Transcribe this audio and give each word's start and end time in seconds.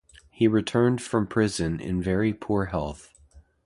He 0.31 0.47
returned 0.47 0.99
from 0.99 1.27
prison 1.27 1.79
in 1.79 2.01
very 2.01 2.33
poor 2.33 2.65
health. 2.65 3.13